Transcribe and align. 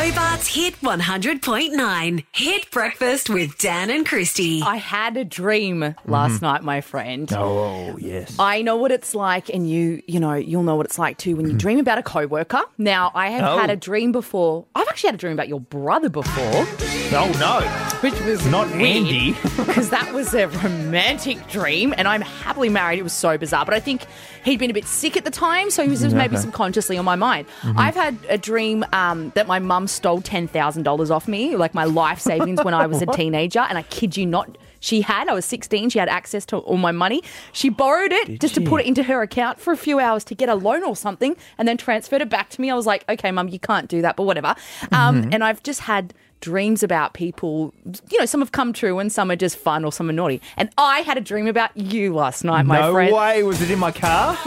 Hobart's 0.00 0.46
Hit 0.46 0.80
100.9. 0.80 2.24
Hit 2.32 2.70
Breakfast 2.70 3.28
with 3.28 3.58
Dan 3.58 3.90
and 3.90 4.06
Christy. 4.06 4.62
I 4.62 4.76
had 4.76 5.18
a 5.18 5.26
dream 5.26 5.94
last 6.06 6.36
mm-hmm. 6.36 6.44
night, 6.46 6.62
my 6.62 6.80
friend. 6.80 7.30
Oh, 7.34 7.98
yes. 7.98 8.34
I 8.38 8.62
know 8.62 8.76
what 8.76 8.92
it's 8.92 9.14
like, 9.14 9.50
and 9.50 9.68
you, 9.68 10.02
you 10.06 10.18
know, 10.18 10.32
you'll 10.32 10.62
know 10.62 10.76
what 10.76 10.86
it's 10.86 10.98
like 10.98 11.18
too 11.18 11.36
when 11.36 11.44
you 11.44 11.52
hmm. 11.52 11.58
dream 11.58 11.78
about 11.80 11.98
a 11.98 12.02
coworker. 12.02 12.62
Now, 12.78 13.12
I 13.14 13.28
have 13.28 13.44
Oh. 13.44 13.58
had 13.58 13.68
a 13.68 13.76
dream 13.76 14.10
before. 14.10 14.64
I've 14.74 14.88
actually 14.88 15.08
had 15.08 15.16
a 15.16 15.18
dream 15.18 15.34
about 15.34 15.48
your 15.48 15.60
brother 15.60 16.08
before, 16.08 16.66
Oh, 17.12 17.30
no. 17.38 17.60
which 18.00 18.18
was 18.22 18.46
Not 18.46 18.68
Andy. 18.68 19.32
because 19.58 19.90
that 19.90 20.14
was 20.14 20.32
a 20.32 20.48
romantic 20.48 21.46
dream, 21.48 21.92
and 21.98 22.08
I'm 22.08 22.22
happily 22.22 22.70
married. 22.70 22.98
It 22.98 23.02
was 23.02 23.12
so 23.12 23.36
bizarre, 23.36 23.66
but 23.66 23.74
I 23.74 23.80
think 23.80 24.06
he'd 24.46 24.58
been 24.58 24.70
a 24.70 24.74
bit 24.74 24.86
sick 24.86 25.18
at 25.18 25.26
the 25.26 25.30
time, 25.30 25.68
so 25.68 25.82
he 25.82 25.90
was 25.90 26.00
just 26.00 26.16
maybe 26.16 26.38
subconsciously 26.38 26.96
on 26.96 27.04
my 27.04 27.16
mind. 27.16 27.46
Mm-hmm. 27.60 27.78
I've 27.78 27.94
had 27.94 28.16
a 28.30 28.38
dream 28.38 28.82
um, 28.94 29.30
that 29.34 29.46
my 29.46 29.58
mum 29.58 29.88
stole 29.90 30.20
ten 30.20 30.46
thousand 30.48 30.82
dollars 30.84 31.10
off 31.10 31.26
me, 31.28 31.56
like 31.56 31.74
my 31.74 31.84
life 31.84 32.20
savings 32.20 32.62
when 32.64 32.74
I 32.74 32.86
was 32.86 33.02
a 33.02 33.06
teenager, 33.20 33.60
and 33.60 33.76
I 33.78 33.82
kid 33.82 34.16
you 34.16 34.26
not. 34.26 34.56
She 34.82 35.02
had, 35.02 35.28
I 35.28 35.34
was 35.34 35.44
16, 35.44 35.90
she 35.90 35.98
had 35.98 36.08
access 36.08 36.46
to 36.46 36.56
all 36.56 36.78
my 36.78 36.90
money. 36.90 37.22
She 37.52 37.68
borrowed 37.68 38.12
it 38.12 38.40
just 38.40 38.54
to 38.54 38.62
put 38.62 38.80
it 38.80 38.86
into 38.86 39.02
her 39.02 39.20
account 39.20 39.60
for 39.60 39.74
a 39.74 39.76
few 39.76 39.98
hours 40.00 40.24
to 40.24 40.34
get 40.34 40.48
a 40.48 40.54
loan 40.54 40.82
or 40.84 40.96
something 40.96 41.36
and 41.58 41.68
then 41.68 41.76
transferred 41.76 42.22
it 42.22 42.30
back 42.30 42.48
to 42.48 42.60
me. 42.62 42.70
I 42.70 42.74
was 42.74 42.86
like, 42.86 43.04
okay, 43.06 43.30
mum, 43.30 43.48
you 43.48 43.58
can't 43.58 43.88
do 43.88 44.00
that, 44.00 44.16
but 44.16 44.22
whatever. 44.22 44.54
Um, 44.90 45.20
Mm-hmm. 45.20 45.34
and 45.34 45.44
I've 45.44 45.62
just 45.62 45.80
had 45.80 46.14
dreams 46.40 46.82
about 46.82 47.12
people. 47.12 47.74
You 48.10 48.20
know, 48.20 48.24
some 48.24 48.40
have 48.40 48.52
come 48.52 48.72
true 48.72 48.98
and 49.00 49.12
some 49.12 49.30
are 49.30 49.36
just 49.36 49.58
fun 49.58 49.84
or 49.84 49.92
some 49.92 50.08
are 50.08 50.14
naughty. 50.14 50.40
And 50.56 50.70
I 50.78 51.00
had 51.00 51.18
a 51.18 51.20
dream 51.20 51.46
about 51.46 51.76
you 51.76 52.14
last 52.14 52.42
night, 52.42 52.64
my 52.64 52.80
no 52.80 52.92
friend. 52.94 53.14
way. 53.14 53.42
Was 53.42 53.60
it 53.60 53.70
in 53.70 53.78
my 53.78 53.92
car? 53.92 54.38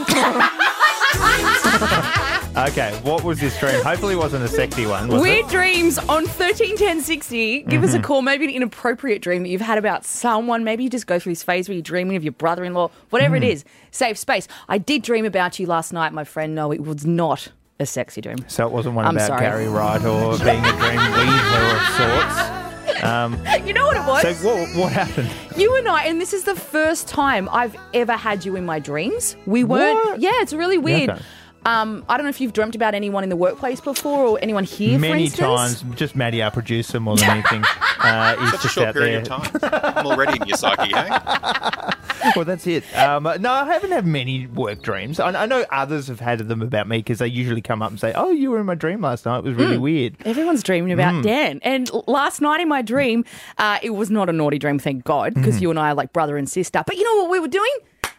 okay, 2.56 2.98
what 3.02 3.24
was 3.24 3.40
this 3.40 3.58
dream? 3.58 3.82
Hopefully, 3.82 4.14
it 4.14 4.18
wasn't 4.18 4.44
a 4.44 4.48
sexy 4.48 4.86
one. 4.86 5.08
Was 5.08 5.20
Weird 5.22 5.46
it? 5.46 5.50
dreams 5.50 5.98
on 5.98 6.24
131060. 6.26 7.62
Give 7.62 7.80
Mm-hmm. 7.80 7.84
us 7.84 7.94
a 7.94 8.00
call. 8.00 8.22
Maybe 8.22 8.44
an 8.44 8.50
inappropriate 8.50 9.22
dream 9.22 9.42
that 9.42 9.48
you've 9.48 9.60
had 9.60 9.78
about 9.78 10.04
someone. 10.04 10.64
Maybe 10.64 10.84
you 10.84 10.90
just 10.90 11.06
go 11.06 11.18
through 11.18 11.32
this 11.32 11.42
phase 11.42 11.68
where 11.68 11.74
you're 11.74 11.82
dreaming 11.82 12.16
of 12.16 12.24
your 12.24 12.32
brother 12.32 12.64
in 12.64 12.74
law, 12.74 12.90
whatever 13.10 13.34
Mm. 13.34 13.44
it 13.44 13.44
is. 13.44 13.64
Safe 13.90 14.16
space. 14.18 14.48
I 14.68 14.78
did 14.78 15.02
dream 15.02 15.24
about 15.24 15.58
you 15.58 15.66
last 15.66 15.92
night, 15.92 16.12
my 16.12 16.24
friend. 16.24 16.54
No, 16.54 16.70
it 16.72 16.82
was 16.82 17.04
not 17.06 17.48
a 17.80 17.86
sexy 17.86 18.20
dream. 18.20 18.38
So 18.46 18.66
it 18.66 18.72
wasn't 18.72 18.94
one 18.94 19.04
I'm 19.04 19.16
about 19.16 19.26
sorry. 19.26 19.40
Gary 19.40 19.68
Wright 19.68 20.02
or 20.04 20.38
being 20.38 20.64
a 20.64 20.72
dream 20.72 21.00
weaver 21.12 21.76
of 21.76 21.82
sorts. 21.96 22.50
You 23.66 23.72
know 23.74 23.84
what 23.86 23.96
it 23.96 24.06
was? 24.06 24.22
So 24.22 24.48
what, 24.48 24.76
what 24.76 24.92
happened? 24.92 25.28
You 25.58 25.74
and 25.76 25.86
I, 25.88 26.04
and 26.04 26.20
this 26.20 26.32
is 26.32 26.44
the 26.44 26.54
first 26.54 27.06
time 27.06 27.48
I've 27.52 27.76
ever 27.92 28.12
had 28.14 28.44
you 28.46 28.56
in 28.56 28.64
my 28.64 28.78
dreams. 28.78 29.36
We 29.46 29.62
weren't. 29.64 29.94
What? 30.04 30.20
Yeah, 30.20 30.30
it's 30.36 30.54
really 30.54 30.78
weird. 30.78 31.10
okay. 31.10 31.20
Um, 31.64 32.04
I 32.08 32.16
don't 32.16 32.24
know 32.24 32.30
if 32.30 32.40
you've 32.40 32.52
dreamt 32.52 32.74
about 32.74 32.94
anyone 32.94 33.22
in 33.22 33.30
the 33.30 33.36
workplace 33.36 33.80
before 33.80 34.26
or 34.26 34.38
anyone 34.42 34.64
here, 34.64 34.96
for 34.96 35.00
Many 35.00 35.24
instance. 35.24 35.80
times, 35.80 35.96
just 35.96 36.14
Maddie, 36.14 36.42
our 36.42 36.50
producer, 36.50 37.00
more 37.00 37.16
than 37.16 37.30
anything, 37.30 37.64
uh, 38.00 38.36
is 38.40 38.50
Such 38.50 38.58
a 38.60 38.62
just 38.62 38.74
short 38.74 38.88
out 38.88 38.94
period 38.94 39.24
there. 39.26 39.34
of 39.36 39.60
time. 39.62 39.94
I'm 39.96 40.06
already 40.06 40.38
in 40.40 40.46
your 40.46 40.56
psyche, 40.58 40.92
hey? 40.94 41.08
Well, 42.36 42.46
that's 42.46 42.66
it. 42.66 42.84
Um, 42.96 43.24
no, 43.40 43.52
I 43.52 43.66
haven't 43.66 43.90
had 43.90 44.06
many 44.06 44.46
work 44.46 44.80
dreams. 44.80 45.20
I, 45.20 45.42
I 45.42 45.44
know 45.44 45.66
others 45.70 46.08
have 46.08 46.20
had 46.20 46.38
them 46.38 46.62
about 46.62 46.88
me 46.88 46.96
because 46.98 47.18
they 47.18 47.26
usually 47.26 47.60
come 47.60 47.82
up 47.82 47.90
and 47.90 48.00
say, 48.00 48.14
"Oh, 48.14 48.30
you 48.30 48.50
were 48.50 48.58
in 48.58 48.64
my 48.64 48.74
dream 48.74 49.02
last 49.02 49.26
night. 49.26 49.38
It 49.40 49.44
was 49.44 49.54
really 49.56 49.76
weird." 49.76 50.16
Everyone's 50.24 50.62
dreaming 50.62 50.92
about 50.92 51.12
Mm. 51.14 51.22
Dan. 51.22 51.60
And 51.62 51.90
last 52.06 52.40
night 52.40 52.60
in 52.60 52.68
my 52.68 52.80
dream, 52.80 53.26
uh, 53.58 53.78
it 53.82 53.90
was 53.90 54.10
not 54.10 54.30
a 54.30 54.32
naughty 54.32 54.58
dream, 54.58 54.78
thank 54.78 55.04
God, 55.04 55.34
because 55.34 55.60
you 55.60 55.68
and 55.68 55.78
I 55.78 55.90
are 55.90 55.94
like 55.94 56.14
brother 56.14 56.38
and 56.38 56.48
sister. 56.48 56.82
But 56.86 56.96
you 56.96 57.04
know 57.04 57.22
what 57.24 57.30
we 57.30 57.40
were 57.40 57.48
doing? 57.48 57.70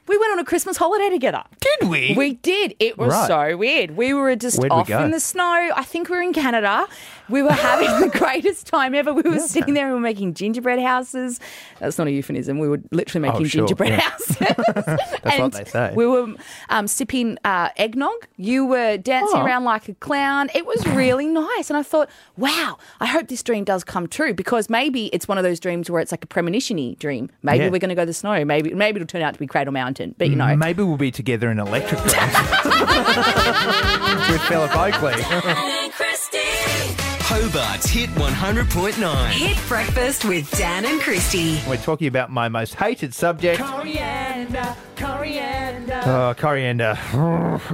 We 0.07 0.17
went 0.17 0.33
on 0.33 0.39
a 0.39 0.45
Christmas 0.45 0.77
holiday 0.77 1.09
together. 1.09 1.43
Did 1.59 1.89
we? 1.89 2.13
We 2.15 2.33
did. 2.35 2.75
It 2.79 2.97
was 2.97 3.11
Right. 3.13 3.27
so 3.51 3.57
weird. 3.57 3.97
We 3.97 4.13
were 4.13 4.35
just 4.35 4.59
Where'd 4.59 4.71
off 4.71 4.87
go? 4.87 5.03
in 5.03 5.11
the 5.11 5.19
snow. 5.19 5.71
I 5.75 5.83
think 5.83 6.09
we 6.09 6.15
were 6.15 6.21
in 6.21 6.31
Canada. 6.33 6.87
We 7.29 7.41
were 7.41 7.51
having 7.51 8.09
the 8.09 8.09
greatest 8.17 8.67
time 8.67 8.93
ever. 8.93 9.13
We 9.13 9.23
were 9.23 9.39
sitting 9.39 9.73
there 9.73 9.85
and 9.85 9.93
we 9.95 9.99
were 9.99 10.03
making 10.03 10.33
gingerbread 10.35 10.79
houses. 10.79 11.39
That's 11.79 11.97
not 11.97 12.07
a 12.07 12.11
euphemism. 12.11 12.59
We 12.59 12.67
were 12.67 12.81
literally 12.91 13.27
making 13.27 13.45
Oh, 13.45 13.47
sure, 13.47 13.61
gingerbread 13.67 13.89
yeah. 13.91 13.99
houses. 14.01 14.37
That's 14.37 15.13
and 15.23 15.43
what 15.43 15.53
they 15.53 15.63
say. 15.65 15.93
We 15.95 16.05
were 16.05 16.33
um, 16.69 16.87
sipping 16.87 17.37
uh, 17.43 17.69
eggnog. 17.77 18.27
You 18.37 18.65
were 18.65 18.97
dancing 18.97 19.39
Oh. 19.39 19.45
around 19.45 19.63
like 19.63 19.89
a 19.89 19.93
clown. 19.95 20.49
It 20.53 20.65
was 20.65 20.85
really 20.87 21.27
nice. 21.47 21.69
And 21.69 21.77
I 21.77 21.83
thought, 21.83 22.09
wow, 22.37 22.77
I 22.99 23.05
hope 23.07 23.27
this 23.27 23.43
dream 23.43 23.63
does 23.63 23.83
come 23.83 24.07
true 24.07 24.33
because 24.33 24.69
maybe 24.69 25.07
it's 25.07 25.27
one 25.27 25.37
of 25.37 25.43
those 25.43 25.59
dreams 25.59 25.89
where 25.89 26.01
it's 26.01 26.11
like 26.11 26.23
a 26.23 26.27
premonition 26.27 26.95
dream. 26.99 27.29
Maybe 27.43 27.65
Yeah. 27.65 27.69
we're 27.69 27.79
going 27.79 27.89
to 27.89 27.95
go 27.95 28.03
to 28.03 28.07
the 28.07 28.13
snow. 28.13 28.43
Maybe 28.45 28.73
maybe 28.73 28.97
it'll 28.99 29.07
turn 29.07 29.21
out 29.21 29.33
to 29.33 29.39
be 29.39 29.47
Cradle 29.47 29.73
Mountain. 29.73 30.15
But 30.17 30.29
you 30.29 30.35
know, 30.35 30.55
Maybe 30.55 30.83
we'll 30.83 30.97
be 30.97 31.11
together 31.11 31.49
in 31.51 31.59
electric 31.59 32.03
with 32.03 32.13
Philip 34.43 34.75
Oakey. 34.75 35.84
Hobart's 37.27 37.55
Hobart's 37.55 37.89
Hit 37.89 38.09
100.9. 38.11 39.25
Hit 39.31 39.57
Breakfast 39.67 40.25
with 40.25 40.49
Dan 40.57 40.85
and 40.85 41.01
Christy. 41.01 41.59
We're 41.67 41.77
talking 41.77 42.07
about 42.07 42.31
my 42.31 42.49
most 42.49 42.75
hated 42.75 43.13
subject. 43.15 43.59
Coriander, 43.61 44.75
coriander. 44.95 46.01
Oh, 46.05 46.35
coriander. 46.37 46.93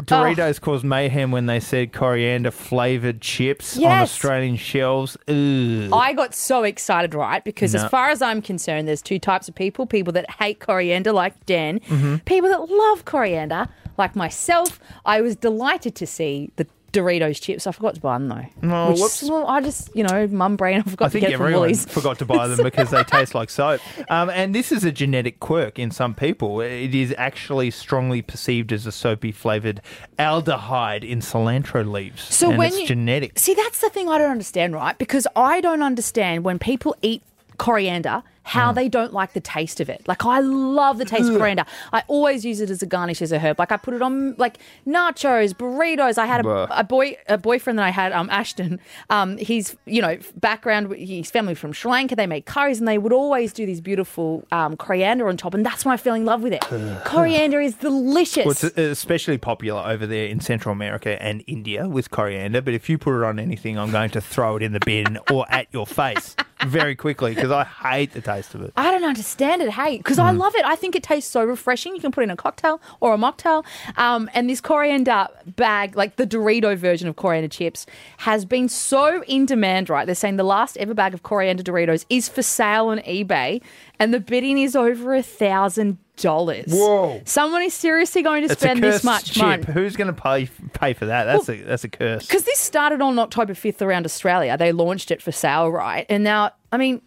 Doritos 0.08 0.60
caused 0.62 0.86
mayhem 0.86 1.32
when 1.32 1.48
they 1.48 1.60
said 1.60 1.92
coriander 1.92 2.50
flavored 2.52 3.20
chips 3.22 3.76
on 3.76 3.82
Yes. 3.84 4.10
Australian 4.12 4.56
shelves. 4.56 5.18
Ugh. 5.28 5.90
I 5.94 6.14
got 6.16 6.34
so 6.34 6.64
excited, 6.64 7.14
right? 7.14 7.44
Because 7.44 7.74
No. 7.74 7.84
as 7.84 7.90
far 7.92 8.10
as 8.10 8.22
I'm 8.22 8.42
concerned, 8.42 8.88
there's 8.88 9.02
two 9.02 9.20
types 9.20 9.50
of 9.50 9.56
people 9.56 9.86
people 9.86 10.14
that 10.14 10.30
hate 10.32 10.60
coriander, 10.62 11.12
like 11.12 11.46
Dan, 11.46 11.80
Mm-hmm. 11.82 12.16
people 12.26 12.50
that 12.50 12.70
love 12.70 13.04
coriander, 13.06 13.68
like 13.98 14.16
myself. 14.16 14.80
I 15.06 15.20
was 15.22 15.36
delighted 15.36 15.94
to 15.96 16.08
see 16.08 16.52
the 16.56 16.66
Doritos 16.92 17.42
chips. 17.42 17.66
I 17.68 17.72
forgot 17.72 17.96
to 17.96 18.02
buy 18.02 18.18
them 18.18 18.28
though. 18.28 18.90
Which- 18.92 19.00
whoops. 19.00 19.24
Well, 19.24 19.48
I 19.48 19.62
just, 19.62 19.90
you 19.96 20.04
know, 20.04 20.28
mum 20.28 20.56
brain, 20.58 20.80
I 20.80 20.90
forgot 20.90 21.06
I 21.06 21.08
to 21.08 21.12
think 21.14 21.22
get 21.24 21.32
it 21.34 21.38
from 21.38 21.46
everyone 21.48 21.74
forgot 21.76 22.20
to 22.20 22.26
buy 22.26 22.48
them 22.48 22.62
because 22.64 22.90
they 22.92 23.04
taste 23.04 23.34
like 23.34 23.50
soap. 23.50 23.82
Um, 24.12 24.30
and 24.30 24.54
this 24.54 24.72
is 24.72 24.84
a 24.84 24.92
genetic 24.92 25.40
quirk 25.40 25.80
in 25.80 25.92
some 25.92 26.14
people. 26.14 26.62
It 26.62 26.94
is 26.94 27.14
actually 27.18 27.72
strongly 27.72 28.22
perceived 28.22 28.72
as 28.74 28.86
a 28.86 28.92
soapy 28.92 29.32
flavored 29.32 29.82
aldehyde 30.20 31.08
in 31.08 31.20
cilantro 31.20 31.90
leaves. 31.90 32.22
So 32.24 32.50
and 32.50 32.58
when 32.58 32.68
it's 32.70 32.80
you- 32.82 32.88
genetic. 32.88 33.38
See, 33.40 33.54
that's 33.54 33.82
the 33.82 33.90
thing 33.90 34.10
I 34.10 34.18
don't 34.18 34.32
understand, 34.32 34.74
right? 34.74 34.98
Because 34.98 35.28
I 35.36 35.62
don't 35.62 35.82
understand 35.82 36.44
when 36.44 36.60
people 36.60 36.96
eat 37.02 37.24
coriander 37.62 38.24
how 38.44 38.72
they 38.72 38.90
don't 38.90 39.14
like 39.14 39.34
the 39.34 39.40
taste 39.40 39.80
of 39.80 39.88
it. 39.88 40.02
Like 40.08 40.26
I 40.26 40.40
love 40.40 40.98
the 40.98 41.06
taste 41.06 41.30
of 41.30 41.38
coriander. 41.38 41.64
I 41.94 42.04
always 42.08 42.44
use 42.44 42.60
it 42.60 42.72
as 42.72 42.82
a 42.82 42.88
garnish 42.88 43.22
as 43.22 43.32
a 43.32 43.38
herb. 43.38 43.60
Like 43.60 43.72
I 43.72 43.78
put 43.78 43.94
it 43.94 44.02
on 44.02 44.34
like 44.38 44.58
nachos, 44.88 45.54
burritos. 45.54 46.18
I 46.18 46.26
had 46.26 46.44
a, 46.44 46.80
a 46.80 46.84
boy 46.84 47.18
a 47.30 47.38
boyfriend 47.38 47.78
that 47.78 47.86
I 47.86 47.92
had 47.92 48.12
um 48.14 48.32
Ashton. 48.32 48.80
Um 49.12 49.38
he's 49.38 49.78
you 49.86 50.02
know 50.02 50.18
background 50.38 50.92
his 50.96 51.30
family 51.30 51.54
from 51.54 51.72
Sri 51.72 51.92
Lanka. 51.92 52.16
They 52.16 52.26
make 52.26 52.48
curries 52.48 52.80
and 52.80 52.88
they 52.88 52.98
would 52.98 53.14
always 53.14 53.54
do 53.54 53.68
these 53.68 53.80
beautiful 53.80 54.44
um, 54.52 54.76
coriander 54.76 55.30
on 55.30 55.38
top 55.38 55.54
and 55.54 55.64
that's 55.64 55.86
when 55.86 55.94
I 55.94 55.98
fell 55.98 56.16
in 56.16 56.26
love 56.26 56.42
with 56.42 56.54
it. 56.54 56.62
coriander 57.06 57.62
is 57.62 57.76
delicious. 57.76 58.46
Well, 58.46 58.52
it's 58.54 58.64
especially 58.64 59.38
popular 59.38 59.84
over 59.86 60.08
there 60.08 60.26
in 60.26 60.40
Central 60.40 60.74
America 60.74 61.22
and 61.22 61.44
India 61.46 61.88
with 61.88 62.10
coriander. 62.10 62.62
But 62.62 62.74
if 62.74 62.90
you 62.90 62.98
put 62.98 63.22
it 63.22 63.24
on 63.24 63.38
anything, 63.38 63.78
I'm 63.78 63.92
going 63.92 64.10
to 64.12 64.22
throw 64.22 64.58
it 64.58 64.64
in 64.64 64.74
the 64.74 64.80
bin 64.80 65.20
or 65.30 65.46
at 65.50 65.68
your 65.72 65.86
face 65.86 66.36
very 66.68 66.96
quickly 66.96 67.34
because 67.36 67.52
I 67.52 67.64
hate 67.64 68.14
the 68.14 68.22
taste 68.22 68.56
of 68.56 68.62
it. 68.62 68.74
I 68.78 68.92
don't 68.92 69.04
understand 69.04 69.62
it, 69.62 69.72
hey, 69.72 69.98
because. 69.98 70.22
I 70.22 70.30
love 70.30 70.56
it. 70.56 70.64
I 70.64 70.76
think 70.76 70.96
it 70.96 71.02
tastes 71.02 71.32
so 71.32 71.44
refreshing. 71.44 71.96
You 71.96 72.02
can 72.02 72.12
put 72.12 72.22
it 72.22 72.26
in 72.26 72.30
a 72.30 72.36
cocktail 72.36 72.80
or 73.00 73.14
a 73.14 73.18
mocktail. 73.18 73.66
Um, 73.98 74.30
and 74.34 74.50
this 74.50 74.62
coriander 74.62 75.28
bag, 75.56 75.96
like 75.96 76.18
the 76.18 76.28
Dorito 76.28 76.78
version 76.78 77.08
of 77.08 77.16
coriander 77.16 77.48
chips, 77.48 77.86
has 78.18 78.46
been 78.46 78.70
so 78.70 79.24
in 79.24 79.46
demand, 79.46 79.90
right? 79.90 80.06
They're 80.06 80.14
saying 80.16 80.38
the 80.38 80.44
last 80.44 80.78
ever 80.78 80.94
bag 80.94 81.14
of 81.14 81.24
coriander 81.24 81.64
Doritos 81.64 82.06
is 82.10 82.30
for 82.30 82.44
sale 82.44 82.88
on 82.88 83.00
eBay, 83.00 83.62
and 84.02 84.14
the 84.14 84.20
bidding 84.20 84.58
is 84.58 84.76
over 84.76 85.14
a 85.14 85.22
thousand 85.24 85.98
dollars. 86.18 86.66
Whoa. 86.68 87.22
Someone 87.26 87.64
is 87.64 87.74
seriously 87.74 88.22
going 88.22 88.42
to 88.42 88.52
It's 88.52 88.62
a 88.62 88.66
spend 88.66 88.84
this 88.84 89.04
much 89.04 89.32
chip. 89.34 89.44
money. 89.44 89.64
Who's 89.64 89.96
going 89.96 90.14
to 90.14 90.22
pay 90.22 90.48
pay 90.74 90.94
for 90.94 91.06
that? 91.06 91.26
That's 91.26 91.50
a 91.50 91.56
that's 91.64 91.84
a 91.84 91.90
curse. 91.90 92.28
Because 92.28 92.44
this 92.44 92.60
started 92.60 93.02
on 93.02 93.18
October 93.20 93.54
5th 93.54 93.82
around 93.82 94.06
Australia. 94.06 94.58
They 94.58 94.72
launched 94.72 95.12
it 95.12 95.22
for 95.22 95.32
sale, 95.32 95.70
right? 95.72 96.06
And 96.10 96.24
now, 96.24 96.52
I 96.72 96.78
mean, 96.78 97.02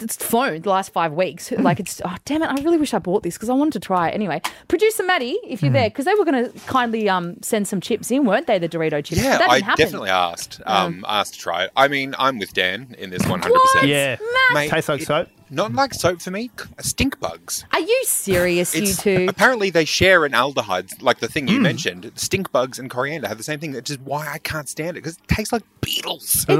it's 0.00 0.16
flown 0.16 0.62
the 0.62 0.68
last 0.70 0.92
five 0.92 1.12
weeks. 1.12 1.52
Like, 1.58 1.80
it's, 1.80 2.00
oh, 2.04 2.14
damn 2.24 2.42
it. 2.42 2.46
I 2.46 2.54
really 2.62 2.76
wish 2.76 2.92
I 2.94 2.98
bought 2.98 3.22
this 3.24 3.34
because 3.34 3.48
I 3.48 3.54
wanted 3.54 3.72
to 3.74 3.80
try 3.80 4.08
it. 4.08 4.14
Anyway, 4.14 4.40
producer 4.68 5.02
Maddie, 5.04 5.38
if 5.44 5.62
you're 5.62 5.72
there, 5.72 5.88
because 5.90 6.04
they 6.04 6.14
were 6.14 6.24
going 6.24 6.44
to 6.50 6.58
kindly 6.66 7.08
um, 7.08 7.36
send 7.42 7.66
some 7.66 7.80
chips 7.80 8.10
in, 8.10 8.24
weren't 8.24 8.46
they? 8.46 8.58
The 8.58 8.68
Dorito 8.68 9.04
chips. 9.04 9.20
Yeah, 9.22 9.38
that 9.38 9.50
I 9.50 9.54
didn't 9.56 9.64
happen. 9.64 9.84
definitely 9.84 10.10
asked. 10.10 10.60
Um, 10.66 11.04
asked 11.08 11.34
to 11.34 11.40
try 11.40 11.64
it. 11.64 11.70
I 11.76 11.88
mean, 11.88 12.14
I'm 12.18 12.38
with 12.38 12.52
Dan 12.52 12.94
in 12.98 13.10
this 13.10 13.22
100%. 13.22 13.48
What? 13.50 13.86
Yeah, 13.86 14.16
Mate, 14.52 14.70
tastes 14.70 14.88
like 14.88 15.02
soap. 15.02 15.28
Not 15.48 15.72
like 15.74 15.94
soap 15.94 16.20
for 16.20 16.30
me. 16.32 16.50
Stink 16.80 17.20
bugs. 17.20 17.64
Are 17.72 17.78
you 17.80 18.02
serious, 18.04 18.74
you 18.74 18.82
It's, 18.82 19.00
two? 19.02 19.26
apparently, 19.28 19.70
they 19.70 19.84
share 19.84 20.24
an 20.24 20.32
aldehyde, 20.32 21.00
like 21.00 21.20
the 21.20 21.26
Hmm. 21.28 21.32
thing 21.32 21.48
you 21.48 21.60
mentioned. 21.60 22.10
Stink 22.16 22.50
bugs 22.50 22.78
and 22.80 22.90
coriander 22.90 23.28
have 23.28 23.38
the 23.38 23.44
same 23.44 23.60
thing. 23.60 23.72
Which 23.72 23.88
is 23.90 23.98
why 24.00 24.26
I 24.28 24.38
can't 24.38 24.68
stand 24.68 24.90
it 24.96 25.02
because 25.04 25.16
it 25.18 25.28
tastes 25.28 25.52
like 25.52 25.62
beetles. 25.80 26.34
It's, 26.34 26.46
but 26.46 26.56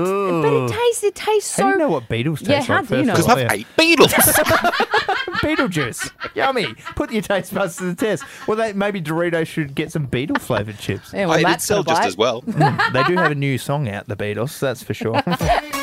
it 0.53 0.69
tastes, 0.73 1.03
it 1.03 1.15
tastes 1.17 1.57
How 1.57 1.63
so. 1.63 1.63
do 1.65 1.69
you 1.71 1.79
know 1.79 1.89
what 1.91 2.09
beetles 2.09 2.39
taste 2.41 2.51
Yeah, 2.51 2.63
how 2.63 2.75
like? 2.77 2.89
do 2.89 2.97
you 2.99 3.05
first 3.05 3.07
know? 3.07 3.13
of 3.13 3.17
Because 3.19 3.29
all? 3.31 3.37
I've 3.39 3.43
Yeah. 3.43 3.53
ate 3.53 3.77
beetles. 3.77 4.13
Beetlejuice. 5.43 6.11
Yummy. 6.35 6.75
Put 6.95 7.13
your 7.13 7.23
taste 7.23 7.53
buds 7.55 7.77
to 7.77 7.85
the 7.85 7.95
test. 7.95 8.25
Well, 8.47 8.57
they, 8.57 8.73
maybe 8.73 9.01
Doritos 9.03 9.47
should 9.47 9.75
get 9.75 9.93
some 9.93 10.07
beetle 10.07 10.37
flavored 10.39 10.79
chips. 10.79 11.13
Yeah, 11.13 11.27
well, 11.27 11.35
it'd 11.35 11.45
Matt's 11.47 11.65
sell 11.67 11.83
gonna 11.83 12.01
just 12.07 12.17
buy 12.17 12.33
as 12.35 12.45
it. 12.47 12.55
well. 12.57 12.91
they 12.93 13.03
do 13.05 13.17
have 13.17 13.31
a 13.33 13.35
new 13.35 13.59
song 13.59 13.89
out, 13.89 14.07
the 14.09 14.17
Beatles, 14.17 14.59
that's 14.59 14.83
for 14.83 14.95
sure. 14.95 15.23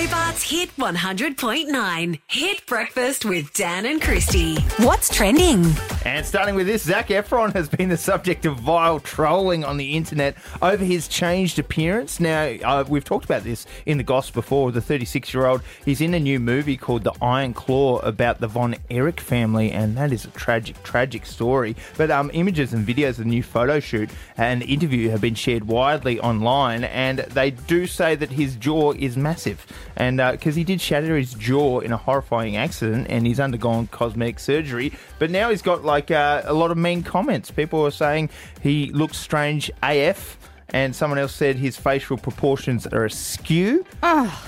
Hobart's 0.00 0.42
Hit 0.42 0.74
100.9. 0.78 2.20
Hit 2.26 2.64
Breakfast 2.64 3.26
with 3.26 3.52
Dan 3.52 3.84
and 3.84 4.00
Christy. 4.00 4.56
What's 4.78 5.14
trending? 5.14 5.66
And 6.06 6.24
starting 6.24 6.54
with 6.54 6.66
this, 6.66 6.84
Zac 6.84 7.08
Efron 7.08 7.52
has 7.52 7.68
been 7.68 7.90
the 7.90 7.98
subject 7.98 8.46
of 8.46 8.58
vile 8.58 8.98
trolling 9.00 9.62
on 9.62 9.76
the 9.76 9.94
internet 9.94 10.36
over 10.62 10.82
his 10.82 11.06
changed 11.06 11.58
appearance. 11.58 12.18
Now, 12.18 12.44
uh, 12.44 12.84
we've 12.88 13.04
talked 13.04 13.26
about 13.26 13.44
this 13.44 13.66
in 13.84 13.98
the 13.98 14.02
Goss 14.02 14.30
before. 14.30 14.72
The 14.72 14.80
36 14.80 15.34
year 15.34 15.44
old, 15.44 15.60
he's 15.84 16.00
in 16.00 16.14
a 16.14 16.20
new 16.20 16.40
movie 16.40 16.78
called 16.78 17.04
The 17.04 17.12
Iron 17.20 17.52
Claw 17.52 17.98
about 17.98 18.40
the 18.40 18.48
Von 18.48 18.76
Erich 18.90 19.20
family, 19.20 19.70
and 19.70 19.98
that 19.98 20.12
is 20.12 20.24
a 20.24 20.30
tragic, 20.30 20.82
tragic 20.82 21.26
story. 21.26 21.76
But 21.98 22.10
um, 22.10 22.30
images 22.32 22.72
and 22.72 22.88
videos 22.88 23.10
of 23.10 23.16
the 23.18 23.24
new 23.26 23.42
photo 23.42 23.80
shoot 23.80 24.08
and 24.38 24.62
interview 24.62 25.10
have 25.10 25.20
been 25.20 25.34
shared 25.34 25.64
widely 25.64 26.18
online, 26.20 26.84
and 26.84 27.18
they 27.18 27.50
do 27.50 27.86
say 27.86 28.14
that 28.14 28.30
his 28.30 28.56
jaw 28.56 28.92
is 28.92 29.18
massive. 29.18 29.66
And 29.96 30.18
because 30.18 30.54
he 30.54 30.64
did 30.64 30.80
shatter 30.80 31.16
his 31.16 31.34
jaw 31.34 31.80
in 31.80 31.92
a 31.92 31.96
horrifying 31.96 32.56
accident, 32.56 33.06
and 33.10 33.26
he's 33.26 33.40
undergone 33.40 33.86
cosmetic 33.88 34.38
surgery, 34.38 34.92
but 35.18 35.30
now 35.30 35.50
he's 35.50 35.62
got 35.62 35.84
like 35.84 36.10
uh, 36.10 36.42
a 36.44 36.54
lot 36.54 36.70
of 36.70 36.78
mean 36.78 37.02
comments. 37.02 37.50
People 37.50 37.84
are 37.84 37.90
saying 37.90 38.30
he 38.62 38.90
looks 38.92 39.18
strange 39.18 39.70
AF. 39.82 40.38
And 40.72 40.94
someone 40.94 41.18
else 41.18 41.34
said 41.34 41.56
his 41.56 41.76
facial 41.76 42.16
proportions 42.16 42.86
are 42.86 43.04
askew. 43.04 43.84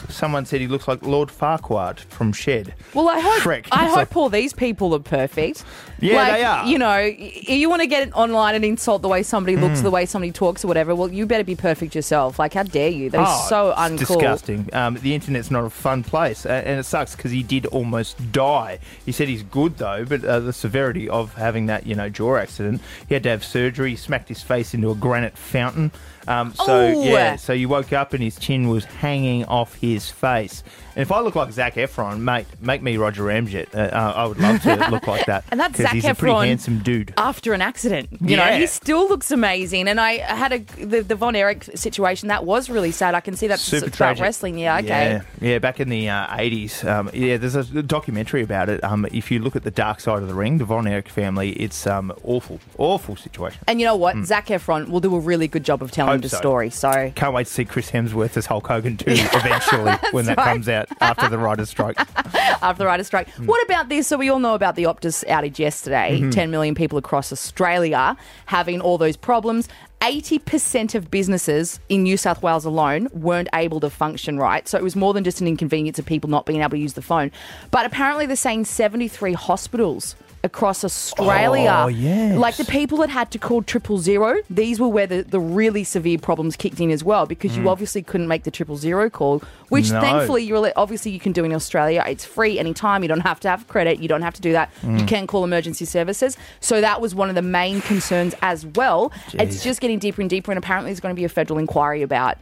Someone 0.08 0.46
said 0.46 0.60
he 0.60 0.66
looks 0.68 0.86
like 0.86 1.02
Lord 1.04 1.28
Farquaad 1.30 1.98
from 2.00 2.32
Shed. 2.32 2.74
Well, 2.94 3.08
I 3.08 3.18
hope 3.20 3.42
Shrek. 3.42 3.66
I 3.72 3.84
It's 3.86 3.90
hope 3.94 3.96
like- 3.96 4.16
all 4.16 4.28
these 4.28 4.52
people 4.52 4.94
are 4.94 4.98
perfect. 5.00 5.64
Yeah, 6.00 6.16
like, 6.16 6.32
they 6.32 6.44
are. 6.44 6.66
You 6.66 6.78
know, 6.78 6.98
you 6.98 7.68
want 7.70 7.80
to 7.82 7.86
get 7.86 8.12
online 8.16 8.54
and 8.56 8.64
insult 8.64 9.02
the 9.02 9.08
way 9.08 9.22
somebody 9.22 9.56
looks, 9.56 9.80
Mm. 9.80 9.82
the 9.84 9.90
way 9.90 10.04
somebody 10.06 10.32
talks, 10.32 10.64
or 10.64 10.68
whatever. 10.68 10.94
Well, 10.94 11.08
you 11.12 11.26
better 11.26 11.44
be 11.44 11.54
perfect 11.54 11.94
yourself. 11.94 12.38
Like, 12.40 12.54
how 12.54 12.64
dare 12.64 12.88
you? 12.88 13.08
That 13.10 13.22
is 13.22 13.28
Oh, 13.30 13.46
so 13.48 13.74
uncool. 13.76 13.98
disgusting. 13.98 14.68
Um, 14.72 14.98
the 15.00 15.14
internet's 15.14 15.50
not 15.50 15.64
a 15.64 15.70
fun 15.70 16.02
place, 16.02 16.44
uh, 16.44 16.62
and 16.64 16.80
it 16.80 16.84
sucks 16.86 17.14
because 17.14 17.30
he 17.30 17.42
did 17.44 17.66
almost 17.66 18.32
die. 18.32 18.78
He 19.06 19.12
said 19.12 19.28
he's 19.28 19.42
good 19.44 19.78
though, 19.78 20.04
but 20.08 20.24
uh, 20.24 20.40
the 20.40 20.52
severity 20.52 21.08
of 21.08 21.34
having 21.34 21.66
that 21.66 21.86
you 21.86 21.94
know 21.94 22.08
jaw 22.08 22.36
accident, 22.36 22.80
he 23.08 23.14
had 23.14 23.22
to 23.24 23.28
have 23.28 23.44
surgery. 23.44 23.90
He 23.90 23.96
smacked 23.96 24.28
his 24.28 24.42
face 24.42 24.74
into 24.74 24.90
a 24.90 24.94
granite 24.96 25.38
fountain. 25.38 25.92
Um, 26.28 26.54
so 26.54 27.02
yeah, 27.02 27.36
so 27.36 27.52
you 27.52 27.68
woke 27.68 27.92
up 27.92 28.12
and 28.12 28.22
his 28.22 28.38
chin 28.38 28.68
was 28.68 28.84
hanging 28.84 29.44
off 29.46 29.74
his 29.74 30.08
face. 30.10 30.62
And 30.94 31.02
if 31.02 31.10
I 31.10 31.20
look 31.20 31.34
like 31.34 31.52
Zac 31.52 31.74
Efron, 31.74 32.20
mate, 32.20 32.46
make 32.60 32.82
me 32.82 32.96
Roger 32.96 33.24
Ramjet. 33.24 33.74
Uh, 33.74 33.78
uh, 33.78 34.12
I 34.14 34.26
would 34.26 34.38
love 34.38 34.62
to 34.62 34.76
look 34.90 35.06
like 35.06 35.26
that. 35.26 35.44
And 35.50 35.58
that's 35.58 35.78
Zac 35.78 35.92
he's 35.92 36.04
a 36.04 36.14
pretty 36.14 36.34
Efron. 36.34 36.46
handsome 36.46 36.78
dude. 36.80 37.14
After 37.16 37.52
an 37.52 37.62
accident, 37.62 38.08
you 38.20 38.36
know, 38.36 38.44
he 38.44 38.66
still 38.66 39.08
looks 39.08 39.30
amazing. 39.30 39.88
And 39.88 40.00
I 40.00 40.14
had 40.18 40.52
a 40.52 40.58
the, 40.84 41.02
the 41.02 41.14
Von 41.14 41.34
Erich 41.34 41.64
situation 41.74 42.28
that 42.28 42.44
was 42.44 42.68
really 42.68 42.90
sad. 42.90 43.14
I 43.14 43.20
can 43.20 43.36
see 43.36 43.46
that 43.46 43.58
Super 43.58 43.86
about 43.86 43.96
tragic. 43.96 44.22
wrestling. 44.22 44.58
Yeah, 44.58 44.78
okay. 44.78 44.88
Yeah, 44.88 45.22
yeah 45.40 45.58
back 45.58 45.80
in 45.80 45.88
the 45.88 46.08
uh, 46.08 46.26
80s. 46.26 46.84
Um, 46.84 47.10
yeah, 47.14 47.36
there's 47.36 47.54
a 47.54 47.82
documentary 47.82 48.42
about 48.42 48.68
it. 48.68 48.82
Um, 48.84 49.06
if 49.12 49.30
you 49.30 49.38
look 49.38 49.56
at 49.56 49.64
the 49.64 49.70
dark 49.70 50.00
side 50.00 50.22
of 50.22 50.28
the 50.28 50.34
ring, 50.34 50.58
the 50.58 50.64
Von 50.64 50.86
Erich 50.86 51.08
family, 51.08 51.52
it's 51.52 51.86
um, 51.86 52.12
awful, 52.22 52.60
awful 52.76 53.16
situation. 53.16 53.60
And 53.66 53.80
you 53.80 53.86
know 53.86 53.96
what? 53.96 54.16
Zac 54.24 54.48
Efron 54.48 54.88
will 54.88 55.00
do 55.00 55.14
a 55.14 55.20
really 55.20 55.48
good 55.48 55.64
job 55.64 55.82
of 55.82 55.90
telling. 55.90 56.12
Hope 56.12 56.22
the 56.22 56.28
so. 56.28 56.36
story. 56.36 56.70
So 56.70 57.12
Can't 57.14 57.34
wait 57.34 57.46
to 57.46 57.52
see 57.52 57.64
Chris 57.64 57.90
Hemsworth 57.90 58.36
as 58.36 58.46
Hulk 58.46 58.66
Hogan 58.66 58.96
too, 58.96 59.10
eventually, 59.12 59.92
when 60.10 60.26
that 60.26 60.36
right. 60.36 60.44
comes 60.52 60.68
out 60.68 60.81
after 61.00 61.28
the 61.28 61.38
writer's 61.38 61.68
strike. 61.68 61.98
after 62.34 62.78
the 62.78 62.86
writer's 62.86 63.06
strike. 63.06 63.28
Hmm. 63.30 63.46
What 63.46 63.62
about 63.64 63.88
this? 63.88 64.08
So 64.08 64.16
we 64.16 64.28
all 64.28 64.38
know 64.38 64.54
about 64.54 64.76
the 64.76 64.84
Optus 64.84 65.24
outage 65.26 65.58
yesterday. 65.58 66.18
Mm-hmm. 66.20 66.30
10 66.30 66.50
million 66.50 66.74
people 66.74 66.98
across 66.98 67.32
Australia 67.32 68.16
having 68.46 68.80
all 68.80 68.98
those 68.98 69.16
problems. 69.16 69.68
80% 70.00 70.96
of 70.96 71.12
businesses 71.12 71.78
in 71.88 72.02
New 72.02 72.16
South 72.16 72.42
Wales 72.42 72.64
alone 72.64 73.08
weren't 73.12 73.48
able 73.54 73.78
to 73.78 73.88
function 73.88 74.36
right. 74.36 74.66
So 74.66 74.76
it 74.76 74.82
was 74.82 74.96
more 74.96 75.14
than 75.14 75.22
just 75.22 75.40
an 75.40 75.46
inconvenience 75.46 75.96
of 75.96 76.06
people 76.06 76.28
not 76.28 76.44
being 76.44 76.60
able 76.60 76.70
to 76.70 76.78
use 76.78 76.94
the 76.94 77.02
phone. 77.02 77.30
But 77.70 77.86
apparently 77.86 78.26
they're 78.26 78.34
saying 78.34 78.64
73 78.64 79.32
hospitals 79.34 80.16
across 80.44 80.82
Australia. 80.84 81.82
Oh, 81.84 81.88
yes. 81.88 82.36
Like 82.36 82.56
the 82.56 82.64
people 82.64 82.98
that 82.98 83.10
had 83.10 83.30
to 83.30 83.38
call 83.38 83.62
triple 83.62 83.98
zero, 83.98 84.36
these 84.50 84.80
were 84.80 84.88
where 84.88 85.06
the, 85.06 85.22
the 85.22 85.38
really 85.38 85.84
severe 85.84 86.18
problems 86.18 86.56
kicked 86.56 86.80
in 86.80 86.90
as 86.90 87.04
well 87.04 87.26
because 87.26 87.56
you 87.56 87.68
obviously 87.68 88.02
couldn't 88.02 88.26
make 88.28 88.42
the 88.42 88.50
triple 88.50 88.76
zero 88.76 89.08
call, 89.08 89.42
which 89.68 89.86
Mm. 89.86 89.92
No. 89.92 90.00
thankfully 90.00 90.42
you're 90.44 90.72
obviously 90.76 91.12
you 91.12 91.20
can 91.20 91.32
do 91.32 91.44
in 91.44 91.52
Australia. 91.52 92.02
It's 92.06 92.24
free 92.24 92.58
anytime. 92.58 93.02
You 93.02 93.08
don't 93.08 93.20
have 93.20 93.40
to 93.40 93.48
have 93.48 93.68
credit. 93.68 94.00
You 94.00 94.08
don't 94.08 94.22
have 94.22 94.34
to 94.34 94.42
do 94.42 94.52
that. 94.52 94.70
Mm. 94.82 95.00
You 95.00 95.06
can 95.06 95.26
call 95.26 95.44
emergency 95.44 95.84
services. 95.84 96.36
So 96.60 96.80
that 96.80 97.00
was 97.00 97.14
one 97.14 97.28
of 97.28 97.34
the 97.34 97.42
main 97.42 97.80
concerns 97.82 98.34
as 98.42 98.66
well. 98.66 99.12
It's 99.34 99.62
just 99.62 99.80
getting 99.80 99.98
deeper 99.98 100.20
and 100.20 100.28
deeper, 100.30 100.50
and 100.50 100.58
apparently 100.58 100.90
there's 100.90 101.00
going 101.00 101.14
to 101.14 101.18
be 101.20 101.24
a 101.24 101.28
federal 101.28 101.58
inquiry 101.58 102.02
about 102.02 102.38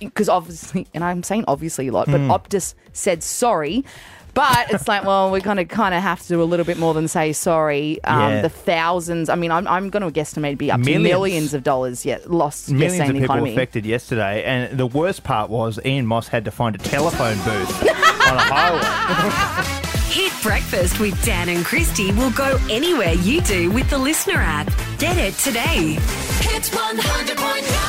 because 0.00 0.28
obviously, 0.28 0.86
and 0.94 1.04
I'm 1.04 1.22
saying 1.22 1.44
obviously 1.46 1.88
a 1.88 1.92
lot, 1.92 2.06
but 2.06 2.20
Mm. 2.20 2.28
Optus 2.36 2.74
said 2.92 3.22
sorry. 3.22 3.84
But 4.34 4.72
it's 4.72 4.88
like, 4.88 5.04
well, 5.04 5.30
we're 5.30 5.40
going 5.40 5.58
to 5.58 5.64
kind 5.64 5.94
of 5.94 6.02
have 6.02 6.20
to 6.22 6.28
do 6.28 6.42
a 6.42 6.44
little 6.44 6.66
bit 6.66 6.76
more 6.76 6.92
than 6.92 7.06
say 7.08 7.32
sorry. 7.32 8.02
Um, 8.04 8.20
Yeah. 8.20 8.40
The 8.42 8.48
thousands, 8.48 9.28
I 9.28 9.36
mean, 9.36 9.50
I'm, 9.50 9.66
I'm 9.68 9.90
going 9.90 10.02
to 10.02 10.10
guestimate 10.20 10.48
it'd 10.48 10.58
be 10.58 10.70
up 10.72 10.80
Millions. 10.80 11.04
to 11.04 11.08
millions 11.08 11.54
of 11.54 11.62
dollars 11.62 12.04
yet 12.04 12.30
lost 12.30 12.68
Millions 12.70 12.94
yesterday 12.98 13.08
of 13.10 13.14
the 13.14 13.20
people 13.20 13.34
economy. 13.36 13.52
affected 13.52 13.86
yesterday, 13.86 14.42
and 14.44 14.76
the 14.78 14.86
worst 14.86 15.22
part 15.24 15.50
was 15.50 15.78
Ian 15.84 16.06
Moss 16.06 16.28
had 16.28 16.44
to 16.46 16.50
find 16.50 16.74
a 16.74 16.78
telephone 16.78 17.36
booth 17.38 17.82
on 18.28 18.36
a 18.36 18.40
highway. 18.40 19.90
Hit 20.14 20.32
Breakfast 20.42 21.00
with 21.00 21.20
Dan 21.24 21.48
and 21.48 21.64
Christy 21.64 22.12
will 22.12 22.30
go 22.32 22.58
anywhere 22.70 23.14
you 23.14 23.40
do 23.40 23.70
with 23.72 23.88
the 23.90 23.96
LiSTNR 23.96 24.36
app. 24.36 24.66
Get 24.98 25.16
it 25.18 25.34
today. 25.34 25.94
Hit 26.40 26.62
100.9. 26.64 27.83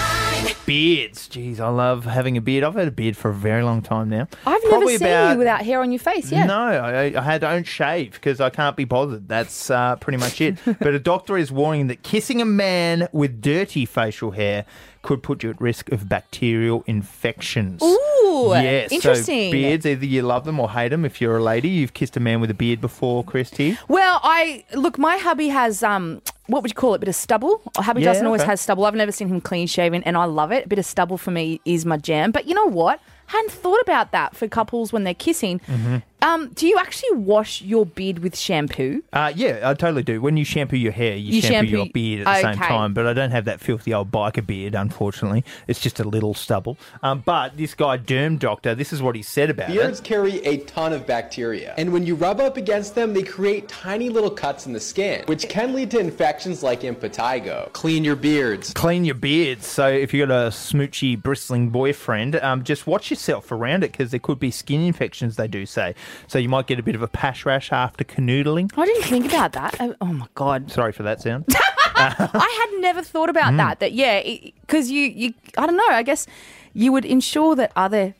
Beards, 0.65 1.29
jeez, 1.29 1.59
I 1.59 1.69
love 1.69 2.06
having 2.06 2.38
a 2.38 2.41
beard. 2.41 2.63
I've 2.63 2.73
had 2.73 2.88
a 2.88 2.91
beard 2.91 3.15
for 3.15 3.29
a 3.29 3.33
very 3.33 3.63
long 3.63 3.81
time 3.81 4.09
now. 4.09 4.27
I've 4.45 4.62
Probably 4.63 4.94
never 4.94 4.97
seen 4.97 5.07
about- 5.07 5.31
you 5.33 5.38
without 5.38 5.62
hair 5.63 5.81
on 5.81 5.91
your 5.91 6.00
face. 6.00 6.31
Yeah. 6.31 6.45
No, 6.45 6.56
I, 6.56 7.13
I 7.15 7.21
had 7.21 7.41
don't 7.41 7.67
shave 7.67 8.13
because 8.13 8.41
I 8.41 8.50
can't 8.50 8.75
be 8.75 8.83
bothered. 8.85 9.27
That's 9.27 9.69
uh, 9.69 9.95
pretty 9.97 10.17
much 10.17 10.41
it. 10.41 10.57
but 10.65 10.94
a 10.95 11.00
doctor 11.00 11.38
is 11.38 11.51
warning 11.51 11.88
that 11.88 12.01
kissing 12.03 12.41
a 12.41 12.45
man 12.45 13.07
with 13.12 13.41
dirty 13.41 13.85
facial 13.85 14.31
hair 14.31 14.65
could 15.03 15.21
put 15.21 15.44
you 15.44 15.51
at 15.51 15.62
risk 15.62 15.91
of 15.91 16.09
bacterial 16.09 16.83
infections. 16.88 17.83
Ooh, 17.83 18.50
yes. 18.56 18.91
interesting. 18.91 19.50
So 19.50 19.51
beards, 19.51 19.85
either 19.85 20.06
you 20.06 20.23
love 20.23 20.45
them 20.45 20.59
or 20.59 20.71
hate 20.71 20.89
them. 20.89 21.06
If 21.06 21.21
you're 21.21 21.38
a 21.38 21.44
lady, 21.44 21.69
you've 21.69 21.94
kissed 21.94 22.17
a 22.17 22.19
man 22.19 22.41
with 22.41 22.50
a 22.50 22.56
beard 22.56 22.81
before, 22.81 23.23
Christy. 23.23 23.77
Well, 23.88 24.19
I 24.23 24.63
look. 24.73 24.97
My 24.97 25.17
hubby 25.17 25.50
has 25.50 25.83
um, 25.83 26.23
what 26.47 26.62
would 26.62 26.71
you 26.71 26.75
call 26.75 26.94
it? 26.94 26.97
A 26.97 27.00
bit 27.00 27.09
of 27.09 27.15
stubble. 27.15 27.62
Hubby 27.77 28.01
Yeah, 28.01 28.07
doesn't 28.13 28.25
always 28.25 28.42
okay. 28.42 28.51
has 28.51 28.62
stubble. 28.62 28.86
I've 28.86 28.95
never 28.95 29.12
seen 29.12 29.27
him 29.27 29.42
clean 29.42 29.68
shaven, 29.68 30.03
and 30.03 30.15
I 30.18 30.25
love 30.25 30.51
it. 30.51 30.65
A 30.65 30.68
bit 30.68 30.80
of 30.80 30.86
stubble 30.86 31.18
for 31.18 31.31
me 31.31 31.59
is 31.65 31.86
my 31.86 31.97
jam. 31.97 32.31
But 32.31 32.47
you 32.47 32.53
know 32.56 32.65
what? 32.68 33.00
Hadn't 33.27 33.51
thought 33.51 33.81
about 33.81 34.12
that 34.12 34.36
for 34.36 34.47
couples 34.47 34.93
when 34.93 35.03
they're 35.03 35.15
kissing. 35.15 35.60
Mm-hmm. 35.67 35.98
Um, 36.25 36.50
do 36.55 36.65
you 36.65 36.75
actually 36.79 37.17
wash 37.17 37.62
your 37.62 37.86
beard 37.86 38.17
with 38.20 38.36
shampoo? 38.36 39.03
Uh, 39.13 39.32
yeah, 39.36 39.60
I 39.63 39.75
totally 39.75 40.01
do. 40.01 40.20
When 40.22 40.38
you 40.38 40.44
shampoo 40.44 40.75
your 40.75 40.91
hair, 40.91 41.15
you, 41.15 41.36
You 41.36 41.41
shampoo, 41.41 41.53
shampoo- 41.53 41.77
your 41.77 41.86
beard 41.94 42.27
at 42.27 42.34
the 42.34 42.41
same 42.41 42.60
okay. 42.60 42.67
time. 42.67 42.96
But 42.96 43.05
I 43.05 43.13
don't 43.13 43.29
have 43.29 43.46
that 43.46 43.62
filthy 43.62 43.94
old 43.94 44.12
biker 44.12 44.44
beard, 44.44 44.74
unfortunately. 44.74 45.44
It's 45.67 45.79
just 45.79 46.00
a 46.00 46.03
little 46.03 46.34
stubble. 46.34 46.77
Um, 47.03 47.22
but 47.24 47.58
this 47.58 47.75
guy, 47.75 48.00
Derm 48.00 48.39
Doctor, 48.39 48.74
this 48.74 48.91
is 48.91 49.03
what 49.03 49.15
he 49.15 49.22
said 49.22 49.51
about 49.51 49.70
it. 49.70 49.74
Beards 49.74 50.00
it. 50.00 50.03
carry 50.03 50.44
a 50.48 50.58
ton 50.58 50.94
of 50.94 51.05
bacteria, 51.05 51.75
and 51.77 51.94
when 51.94 52.08
you 52.08 52.15
rub 52.15 52.39
up 52.39 52.58
against 52.58 52.96
them, 52.96 53.13
they 53.13 53.22
create 53.22 53.67
tiny 53.70 54.10
little 54.10 54.32
cuts 54.32 54.65
in 54.65 54.74
the 54.74 54.79
skin, 54.79 55.24
which 55.27 55.48
can 55.48 55.74
lead 55.74 55.91
to 55.91 56.00
infections 56.00 56.63
like 56.63 56.82
impetigo. 56.82 57.72
Clean 57.74 58.03
your 58.03 58.15
beards. 58.15 58.74
Clean 58.74 59.05
your 59.05 59.13
beards. 59.13 59.67
So 59.67 59.88
if 59.88 60.12
you've 60.12 60.27
got 60.27 60.48
a 60.48 60.50
smoochy, 60.50 61.22
bristling 61.22 61.70
boyfriend, 61.70 62.38
um, 62.38 62.63
just 62.63 62.88
watch 62.88 63.12
yourself 63.12 63.51
around 63.51 63.84
it 63.84 63.91
because 63.91 64.10
there 64.10 64.20
could 64.20 64.39
be 64.39 64.50
skin 64.50 64.82
infections, 64.82 65.36
they 65.36 65.48
do 65.48 65.67
say. 65.67 65.94
So 66.27 66.39
you 66.39 66.50
might 66.50 66.67
get 66.67 66.79
a 66.79 66.84
bit 66.84 66.95
of 66.95 67.01
a 67.01 67.07
pash 67.07 67.45
rash 67.45 67.72
after 67.72 68.03
canoodling. 68.03 68.72
I 68.77 68.86
didn't 68.86 69.03
think 69.03 69.25
about 69.27 69.53
that. 69.53 69.75
Oh, 69.79 69.95
oh 70.01 70.05
my 70.13 70.27
god. 70.36 70.72
Sorry 70.72 70.91
for 70.91 71.03
that 71.03 71.22
sound. 71.22 71.45
I 71.98 72.67
had 72.72 72.81
never 72.81 73.01
thought 73.01 73.29
about 73.29 73.53
Mm. 73.53 73.57
that. 73.57 73.79
That 73.79 73.93
yeah, 73.93 74.22
because 74.62 74.91
you 74.91 75.01
you 75.03 75.34
I 75.57 75.65
don't 75.65 75.77
know. 75.77 75.88
I 75.89 76.03
guess 76.03 76.27
you 76.74 76.91
would 76.91 77.05
ensure 77.05 77.55
that 77.55 77.72
other 77.75 78.15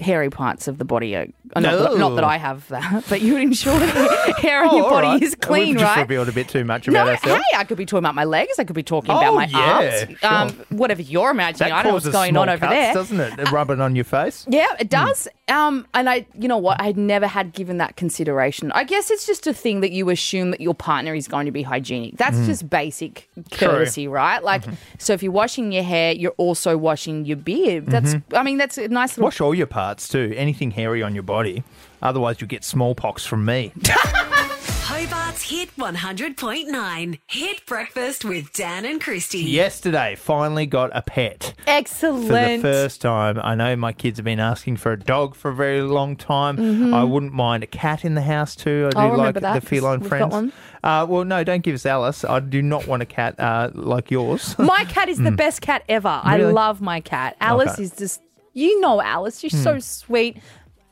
hairy 0.00 0.28
parts 0.30 0.66
of 0.66 0.78
the 0.78 0.84
body 0.84 1.14
are 1.14 1.26
uh, 1.54 1.60
not, 1.60 1.78
that, 1.90 1.98
not 1.98 2.10
that 2.16 2.24
I 2.24 2.36
have 2.36 2.66
that, 2.68 3.04
but 3.08 3.20
you 3.22 3.34
would 3.34 3.42
ensure 3.42 3.78
that 3.78 4.34
hair 4.40 4.62
on 4.64 4.70
Oh, 4.70 4.76
your 4.78 4.90
body 4.90 5.06
right. 5.06 5.22
is 5.22 5.36
clean, 5.36 5.68
We've 5.68 5.78
just 5.78 5.96
revealed 5.96 6.28
a 6.28 6.32
bit 6.32 6.48
too 6.48 6.64
much 6.64 6.88
No, 6.88 7.02
about 7.02 7.08
ourselves. 7.14 7.44
hey, 7.52 7.58
I 7.58 7.62
could 7.64 7.78
be 7.78 7.86
talking 7.86 8.00
about 8.00 8.16
my 8.16 8.24
legs. 8.24 8.58
I 8.58 8.64
could 8.64 8.74
be 8.74 8.82
talking 8.82 9.12
Oh, 9.12 9.18
about 9.18 9.34
my 9.34 9.44
yeah, 9.44 10.04
arms. 10.06 10.18
sure. 10.18 10.28
Um, 10.32 10.50
whatever 10.76 11.02
you're 11.02 11.30
imagining, 11.30 11.68
That 11.70 11.78
I 11.78 11.82
don't 11.82 11.90
know 11.90 11.94
what's 11.94 12.08
going 12.08 12.36
on 12.36 12.48
over 12.48 12.58
cuts, 12.66 12.70
there. 12.72 12.94
doesn't 12.94 13.20
it? 13.20 13.50
Rub 13.52 13.70
it 13.70 13.80
on 13.80 13.94
your 13.94 14.04
face. 14.04 14.44
Yeah, 14.48 14.66
it 14.80 14.88
does. 14.90 15.28
Um, 15.46 15.86
and 15.94 16.08
I, 16.10 16.26
you 16.38 16.48
know 16.48 16.58
what, 16.58 16.80
I'd 16.80 16.96
never 16.96 17.26
had 17.28 17.52
given 17.52 17.76
that 17.78 17.94
consideration. 17.96 18.72
I 18.72 18.82
guess 18.84 19.10
it's 19.12 19.26
just 19.26 19.46
a 19.46 19.54
thing 19.54 19.80
that 19.82 19.92
you 19.92 20.10
assume 20.10 20.50
that 20.50 20.60
your 20.60 20.74
partner 20.74 21.14
is 21.14 21.28
going 21.28 21.46
to 21.46 21.52
be 21.52 21.62
hygienic. 21.62 22.16
That's 22.16 22.36
Mm. 22.38 22.46
just 22.46 22.68
basic 22.70 23.28
courtesy, 23.52 24.08
right? 24.08 24.42
Like, 24.42 24.62
Mm-hmm. 24.62 24.74
so 24.98 25.12
if 25.12 25.22
you're 25.22 25.30
washing 25.32 25.70
your 25.70 25.82
hair, 25.84 26.12
you're 26.12 26.32
also 26.32 26.76
washing 26.76 27.26
your 27.26 27.36
beard. 27.36 27.86
That's, 27.86 28.16
I 28.32 28.42
mean, 28.42 28.56
that's 28.58 28.78
a 28.78 28.88
nice 28.88 29.10
little. 29.10 29.14
Mm-hmm. 29.14 29.22
Wash 29.24 29.40
all 29.40 29.54
your 29.54 29.66
parts 29.66 29.83
too. 29.92 30.32
Anything 30.36 30.70
hairy 30.70 31.02
on 31.02 31.14
your 31.14 31.22
body. 31.24 31.62
Otherwise, 32.02 32.40
you'll 32.40 32.48
get 32.48 32.64
smallpox 32.64 33.24
from 33.26 33.44
me. 33.44 33.72
Hobart's 34.86 35.42
Hit 35.50 35.74
100.9. 35.76 37.18
Hit 37.26 37.66
Breakfast 37.66 38.24
with 38.24 38.52
Dan 38.52 38.84
and 38.84 39.00
Christy. 39.00 39.38
Yesterday, 39.40 40.14
finally 40.14 40.66
got 40.66 40.90
a 40.94 41.02
pet. 41.02 41.54
Excellent. 41.66 42.26
For 42.28 42.32
the 42.34 42.58
first 42.60 43.00
time, 43.00 43.40
I 43.42 43.54
know 43.54 43.74
my 43.76 43.92
kids 43.92 44.18
have 44.18 44.24
been 44.24 44.40
asking 44.40 44.76
for 44.76 44.92
a 44.92 44.98
dog 44.98 45.34
for 45.34 45.50
a 45.50 45.54
very 45.54 45.80
long 45.80 46.16
time. 46.16 46.94
I 46.94 47.02
wouldn't 47.02 47.32
mind 47.32 47.62
a 47.62 47.66
cat 47.66 48.04
in 48.04 48.14
the 48.14 48.22
house 48.22 48.54
too. 48.54 48.86
I 48.88 48.90
do 48.90 48.98
I'll 48.98 49.08
like 49.08 49.16
remember 49.18 49.40
that, 49.40 49.54
the 49.54 49.60
'cause 49.60 49.68
feline 49.68 50.00
we've 50.00 50.10
got 50.10 50.18
friends. 50.18 50.32
one. 50.32 50.52
Uh, 50.82 51.06
well, 51.08 51.24
no, 51.24 51.42
don't 51.42 51.62
give 51.62 51.74
us 51.74 51.86
Alice. 51.86 52.24
I 52.24 52.40
do 52.40 52.60
not 52.60 52.86
want 52.86 53.02
a 53.02 53.06
cat 53.06 53.40
uh, 53.40 53.70
like 53.74 54.10
yours. 54.10 54.54
My 54.58 54.84
cat 54.84 55.08
is 55.08 55.18
the 55.18 55.30
best 55.30 55.62
cat 55.62 55.82
ever. 55.88 56.08
I 56.22 56.34
Hmm. 56.34 56.40
Really? 56.42 56.52
love 56.52 56.80
my 56.82 57.00
cat. 57.00 57.36
Alice 57.40 57.70
Okay. 57.72 57.76
Hmm. 57.76 57.82
is 57.84 57.90
just, 57.96 58.20
you 58.54 58.80
know, 58.80 59.02
Alice. 59.02 59.38
She's 59.40 59.60
so 59.62 59.78
sweet. 59.78 60.38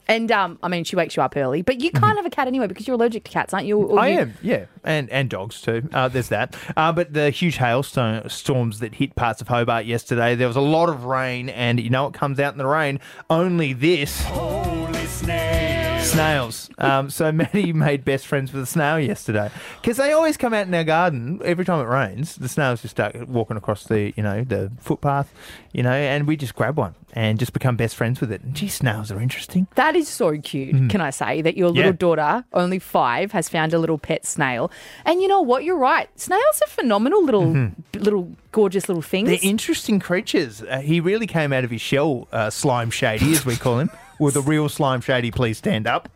And 0.08 0.32
um, 0.32 0.58
I 0.64 0.68
mean, 0.68 0.82
she 0.82 0.96
wakes 0.96 1.16
you 1.16 1.22
up 1.22 1.36
early, 1.36 1.62
but 1.62 1.80
you 1.80 1.90
can't 1.92 2.16
have 2.16 2.26
a 2.26 2.30
cat 2.30 2.48
anyway 2.48 2.66
because 2.66 2.88
you're 2.88 2.96
allergic 2.96 3.22
to 3.24 3.30
cats, 3.30 3.54
aren't 3.54 3.66
you? 3.66 3.78
Or 3.78 3.86
Mm-hmm. 3.90 3.98
I 3.98 4.08
you- 4.08 4.18
am, 4.18 4.34
yeah, 4.42 4.64
and 4.84 5.08
and 5.10 5.30
dogs 5.30 5.62
too. 5.62 5.88
Uh, 5.94 6.08
there's 6.08 6.28
that. 6.28 6.56
Uh, 6.76 6.92
but 6.92 7.12
the 7.14 7.30
huge 7.30 7.56
hailstone 7.56 8.28
storms 8.28 8.80
that 8.80 8.96
hit 8.96 9.14
parts 9.14 9.40
of 9.40 9.46
Hobart 9.48 9.86
yesterday, 9.86 10.34
there 10.34 10.48
was 10.48 10.56
a 10.56 10.60
lot 10.60 10.88
of 10.88 11.04
rain, 11.04 11.48
and 11.50 11.78
you 11.80 11.88
know 11.88 12.02
what 12.02 12.14
comes 12.14 12.40
out 12.40 12.52
in 12.52 12.58
the 12.58 12.66
rain? 12.66 12.98
Only 13.30 13.72
this. 13.74 14.22
Holy 14.24 15.06
snails! 15.06 15.71
Snails. 16.02 16.68
Um, 16.78 17.08
so 17.10 17.32
Maddie 17.32 17.72
made 17.72 18.04
best 18.04 18.26
friends 18.26 18.52
with 18.52 18.62
a 18.62 18.66
snail 18.66 18.98
yesterday 18.98 19.50
because 19.80 19.96
they 19.96 20.12
always 20.12 20.36
come 20.36 20.52
out 20.52 20.66
in 20.66 20.74
our 20.74 20.84
garden 20.84 21.40
every 21.44 21.64
time 21.64 21.80
it 21.80 21.88
rains. 21.88 22.36
The 22.36 22.48
snails 22.48 22.82
just 22.82 22.92
start 22.92 23.28
walking 23.28 23.56
across 23.56 23.84
the 23.84 24.12
you 24.16 24.22
know 24.22 24.44
the 24.44 24.70
footpath, 24.78 25.32
you 25.72 25.82
know, 25.82 25.92
and 25.92 26.26
we 26.26 26.36
just 26.36 26.54
grab 26.54 26.76
one 26.76 26.94
and 27.14 27.38
just 27.38 27.52
become 27.54 27.76
best 27.76 27.96
friends 27.96 28.20
with 28.20 28.30
it. 28.30 28.42
And 28.42 28.54
gee, 28.54 28.68
snails 28.68 29.10
are 29.10 29.20
interesting. 29.20 29.68
That 29.76 29.96
is 29.96 30.06
so 30.08 30.36
cute, 30.38 30.90
can 30.90 31.00
I 31.00 31.10
say, 31.10 31.40
that 31.42 31.56
your 31.56 31.68
little 31.68 31.82
Mm-hmm. 31.82 31.86
Yeah. 31.88 31.92
daughter, 32.16 32.44
only 32.52 32.78
five, 32.78 33.32
has 33.32 33.48
found 33.48 33.72
a 33.74 33.78
little 33.78 33.98
pet 33.98 34.24
snail. 34.26 34.70
And 35.04 35.20
you 35.22 35.28
know 35.28 35.40
what? 35.40 35.64
You're 35.64 35.76
right. 35.78 36.08
Snails 36.18 36.62
are 36.62 36.68
phenomenal 36.68 37.24
little, 37.24 37.70
little 37.94 38.32
gorgeous 38.52 38.88
little 38.88 39.02
things. 39.02 39.28
Mm-hmm. 39.28 39.40
They're 39.42 39.50
interesting 39.50 40.00
creatures. 40.00 40.62
Uh, 40.62 40.78
he 40.80 41.00
really 41.00 41.26
came 41.26 41.52
out 41.52 41.64
of 41.64 41.70
his 41.70 41.80
shell, 41.80 42.28
uh, 42.32 42.50
Slime 42.50 42.90
Shady, 42.90 43.32
as 43.32 43.44
we 43.46 43.56
call 43.56 43.78
him. 43.78 43.90
Will 44.22 44.30
the 44.30 44.40
real 44.40 44.68
Slime 44.68 45.00
Shady 45.00 45.32
please 45.32 45.58
stand 45.58 45.88
up? 45.88 46.08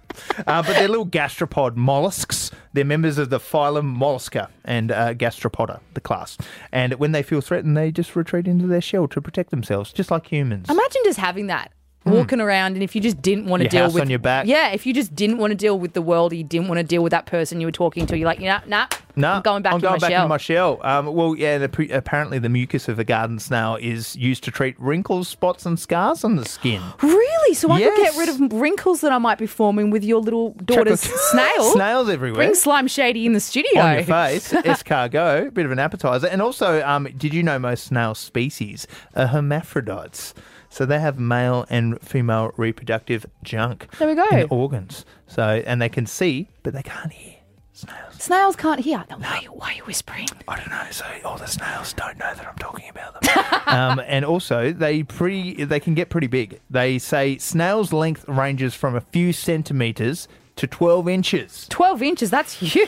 Uh, 0.46 0.62
but 0.62 0.74
they're 0.74 0.86
little 0.86 1.08
gastropod 1.08 1.74
mollusks. 1.74 2.52
They're 2.72 2.84
members 2.84 3.18
of 3.18 3.30
the 3.30 3.40
phylum 3.40 3.96
Mollusca 3.96 4.48
and 4.64 4.92
uh, 4.92 5.14
Gastropoda, 5.14 5.80
the 5.94 6.00
class. 6.00 6.38
And 6.70 6.94
when 7.00 7.10
they 7.10 7.24
feel 7.24 7.40
threatened, 7.40 7.76
they 7.76 7.90
just 7.90 8.14
retreat 8.14 8.46
into 8.46 8.68
their 8.68 8.80
shell 8.80 9.08
to 9.08 9.20
protect 9.20 9.50
themselves, 9.50 9.92
just 9.92 10.12
like 10.12 10.28
humans. 10.28 10.70
Imagine 10.70 11.02
just 11.04 11.18
having 11.18 11.48
that. 11.48 11.72
Walking 12.06 12.40
around, 12.40 12.74
and 12.74 12.82
if 12.82 12.94
you 12.94 13.00
just 13.02 13.20
didn't 13.20 13.46
want 13.46 13.62
to 13.62 13.68
Hmm. 13.68 13.74
Your 13.76 13.80
deal 13.80 13.82
house 13.88 13.94
with 13.94 14.02
on 14.02 14.10
your 14.10 14.18
back. 14.20 14.46
yeah, 14.46 14.70
if 14.70 14.86
you 14.86 14.94
just 14.94 15.14
didn't 15.14 15.38
want 15.38 15.50
to 15.50 15.54
deal 15.56 15.78
with 15.78 15.92
the 15.92 16.02
world, 16.02 16.32
or 16.32 16.36
you 16.36 16.44
didn't 16.44 16.68
want 16.68 16.78
to 16.78 16.84
deal 16.84 17.02
with 17.02 17.10
that 17.10 17.26
person 17.26 17.60
you 17.60 17.66
were 17.66 17.72
talking 17.72 18.06
to, 18.06 18.16
you're 18.16 18.26
like, 18.26 18.40
nah, 18.40 18.60
nah, 18.66 18.86
No, 19.16 19.32
I'm 19.32 19.42
going 19.42 19.62
back 19.62 19.72
I'm 19.72 19.76
in 19.78 19.82
going 19.82 19.92
my 19.94 19.98
back 19.98 20.10
shell. 20.10 20.22
in 20.22 20.28
my 20.28 20.36
shell. 20.36 20.80
Um, 20.82 21.06
well, 21.14 21.34
yeah, 21.36 21.58
the, 21.58 21.68
pre- 21.68 21.90
apparently 21.90 22.38
the 22.38 22.48
mucus 22.48 22.86
of 22.88 22.98
a 22.98 23.04
garden 23.04 23.38
snail 23.38 23.76
is 23.80 24.14
used 24.16 24.44
to 24.44 24.50
treat 24.50 24.78
wrinkles, 24.78 25.26
spots, 25.28 25.66
and 25.66 25.78
scars 25.80 26.22
on 26.22 26.36
the 26.36 26.44
skin. 26.44 26.80
Really? 27.02 27.54
So 27.54 27.70
I 27.70 27.80
could 27.80 27.96
get 27.96 28.14
Yes. 28.14 28.18
rid 28.18 28.28
of 28.28 28.52
wrinkles 28.52 29.00
that 29.00 29.10
I 29.12 29.18
might 29.18 29.38
be 29.38 29.46
forming 29.46 29.90
with 29.90 30.04
your 30.04 30.20
little 30.20 30.50
daughter's 30.64 31.02
Chocolate- 31.02 31.20
snail. 31.30 31.72
Snails 31.72 32.08
everywhere. 32.08 32.36
Bring 32.36 32.54
Slime 32.54 32.86
Shady 32.88 33.26
in 33.26 33.32
the 33.32 33.40
studio. 33.40 33.80
on 33.82 33.94
your 33.94 34.04
face, 34.04 34.52
escargot, 34.52 35.54
bit 35.54 35.64
of 35.66 35.72
an 35.72 35.78
appetizer. 35.78 36.26
And 36.28 36.40
also, 36.42 36.82
um, 36.86 37.08
did 37.16 37.34
you 37.34 37.42
know 37.42 37.58
most 37.58 37.84
snail 37.84 38.14
species 38.14 38.86
are 39.14 39.26
hermaphrodites? 39.26 40.34
So 40.68 40.86
they 40.86 40.98
have 41.00 41.18
male 41.18 41.66
and 41.70 42.00
female 42.00 42.52
reproductive 42.56 43.26
junk. 43.42 43.88
There 43.98 44.08
we 44.08 44.14
go. 44.14 44.28
In 44.28 44.46
organs. 44.50 45.04
So 45.26 45.62
and 45.66 45.80
they 45.80 45.88
can 45.88 46.06
see, 46.06 46.48
but 46.62 46.72
they 46.72 46.82
can't 46.82 47.12
hear. 47.12 47.34
Snails. 47.72 48.14
Snails 48.14 48.56
can't 48.56 48.80
hear. 48.80 49.04
Then 49.06 49.20
why, 49.20 49.46
why 49.50 49.72
are 49.72 49.74
you 49.74 49.82
whispering? 49.82 50.26
I 50.48 50.56
don't 50.56 50.70
know. 50.70 50.86
So 50.90 51.04
all 51.26 51.36
the 51.36 51.46
snails 51.46 51.92
don't 51.92 52.18
know 52.18 52.32
that 52.34 52.46
I'm 52.46 52.56
talking 52.56 52.88
about 52.88 53.20
them. 53.20 53.62
um, 53.66 54.02
and 54.06 54.24
also, 54.24 54.72
they 54.72 55.02
pretty 55.02 55.62
they 55.64 55.78
can 55.78 55.92
get 55.92 56.08
pretty 56.08 56.26
big. 56.26 56.58
They 56.70 56.98
say 56.98 57.36
snails' 57.36 57.92
length 57.92 58.24
ranges 58.28 58.74
from 58.74 58.96
a 58.96 59.02
few 59.02 59.34
centimeters 59.34 60.26
to 60.56 60.66
12 60.66 61.06
inches. 61.06 61.66
12 61.68 62.02
inches, 62.02 62.30
that's 62.30 62.54
huge. 62.54 62.86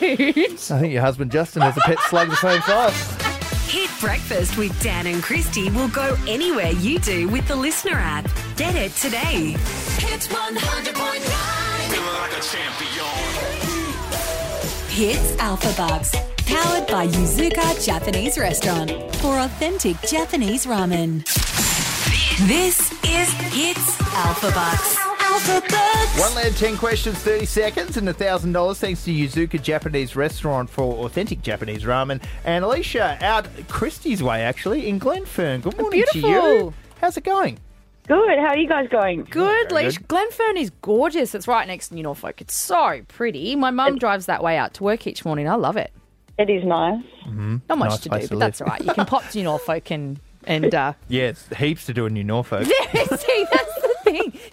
I 0.71 0.79
think 0.79 0.93
your 0.93 1.03
husband 1.03 1.31
Justin 1.31 1.61
has 1.61 1.77
a 1.77 1.81
pet 1.81 1.99
slug 2.07 2.29
the 2.29 2.35
same 2.37 2.61
size. 2.61 3.25
Hit 3.99 4.07
Breakfast 4.07 4.57
with 4.57 4.81
Dan 4.81 5.07
and 5.07 5.21
Christy 5.23 5.69
will 5.71 5.87
go 5.89 6.17
anywhere 6.27 6.71
you 6.71 6.99
do 6.99 7.27
with 7.27 7.47
the 7.47 7.53
LiSTNR 7.53 7.93
app. 7.93 8.29
Get 8.55 8.75
it 8.75 8.91
today. 8.93 9.55
Hit 9.97 10.21
100.9. 10.21 10.55
Hits 14.89 15.31
Alphabucks. 15.37 16.13
Powered 16.45 16.87
by 16.87 17.07
Yuzuka 17.07 17.85
Japanese 17.85 18.37
Restaurant 18.37 18.91
for 19.17 19.37
authentic 19.39 19.99
Japanese 20.01 20.65
ramen. 20.65 21.25
This 22.47 22.91
is 23.03 23.31
Hits 23.53 23.97
Alphabucks. 23.97 24.98
Alphabucks. 25.39 26.19
One 26.19 26.35
lad, 26.35 26.55
10 26.57 26.77
questions, 26.77 27.17
30 27.19 27.45
seconds, 27.45 27.97
and 27.97 28.07
$1,000 28.07 28.77
thanks 28.77 29.05
to 29.05 29.11
Yuzuka 29.11 29.61
Japanese 29.61 30.15
Restaurant 30.15 30.69
for 30.69 31.05
authentic 31.05 31.41
Japanese 31.41 31.83
ramen. 31.83 32.21
And 32.43 32.65
Alicia, 32.65 33.17
out 33.21 33.47
Christie's 33.69 34.21
way, 34.21 34.41
actually, 34.41 34.89
in 34.89 34.99
Glenfern. 34.99 35.61
Good 35.61 35.77
morning 35.79 36.03
to 36.11 36.19
you. 36.19 36.73
How's 36.99 37.15
it 37.15 37.23
going? 37.23 37.57
Good. 38.07 38.37
How 38.39 38.47
are 38.47 38.57
you 38.57 38.67
guys 38.67 38.89
going? 38.89 39.23
Good, 39.29 39.69
Very 39.69 39.85
Leash. 39.85 39.97
Glenfern 39.99 40.57
is 40.57 40.71
gorgeous. 40.81 41.33
It's 41.35 41.47
right 41.47 41.67
next 41.67 41.89
to 41.89 41.95
New 41.95 42.03
Norfolk. 42.03 42.41
It's 42.41 42.55
so 42.55 43.01
pretty. 43.07 43.55
My 43.55 43.71
mum 43.71 43.97
drives 43.97 44.25
that 44.25 44.43
way 44.43 44.57
out 44.57 44.73
to 44.75 44.83
work 44.83 45.07
each 45.07 45.23
morning. 45.23 45.47
I 45.47 45.55
love 45.55 45.77
it. 45.77 45.93
It 46.37 46.49
is 46.49 46.63
nice. 46.65 47.03
Not 47.27 47.77
much 47.77 47.89
Nice 47.91 47.99
to 48.01 48.09
do, 48.09 48.19
to 48.19 48.27
but 48.29 48.39
that's 48.39 48.61
all 48.61 48.67
right. 48.67 48.83
You 48.83 48.93
can 48.93 49.05
pop 49.05 49.27
to 49.29 49.37
New 49.37 49.43
Norfolk 49.43 49.91
and 49.91 50.19
and 50.45 50.73
uh, 50.75 50.93
Yes, 51.07 51.47
heaps 51.57 51.85
to 51.85 51.93
do 51.93 52.05
in 52.07 52.13
New 52.13 52.23
Norfolk. 52.23 52.65
see 52.65 52.73
that's 52.93 53.09
the 53.09 53.17
thing. 53.17 53.45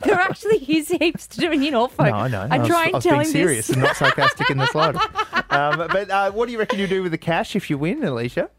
There 0.03 0.15
are 0.15 0.21
actually 0.21 0.59
is 0.59 0.89
heaps 0.89 1.27
to 1.29 1.41
do 1.41 1.53
in 1.53 1.61
New 1.61 1.71
Norfolk. 1.71 2.07
No, 2.07 2.15
I 2.15 2.29
know. 2.29 2.49
I 2.51 2.59
was, 2.59 2.69
try 2.69 2.81
I 2.81 2.85
and 2.85 2.93
was 2.95 3.05
tell 3.05 3.13
being 3.13 3.27
him 3.27 3.33
serious 3.33 3.67
this. 3.69 3.77
and 3.77 3.85
not 3.85 3.97
sarcastic 3.97 4.51
in 4.51 4.59
the 4.59 4.67
slightest. 4.67 5.07
Um, 5.49 5.79
but 5.91 6.11
uh, 6.11 6.31
what 6.33 6.47
do 6.47 6.53
you 6.53 6.59
reckon 6.59 6.79
you 6.79 6.87
do 6.87 7.03
with 7.03 7.13
the 7.13 7.19
cash 7.19 7.57
if 7.57 7.71
you 7.71 7.79
win, 7.79 8.05
Alicia? 8.05 8.51